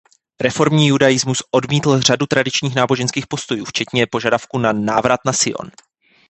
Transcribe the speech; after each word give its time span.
Reformní 0.41 0.87
judaismus 0.87 1.43
odmítl 1.51 2.01
řadu 2.01 2.25
tradičních 2.25 2.75
náboženských 2.75 3.27
postojů 3.27 3.65
včetně 3.65 4.07
požadavku 4.07 4.59
na 4.59 4.71
„návrat 4.71 5.19
na 5.25 5.33
Sion“. 5.33 5.69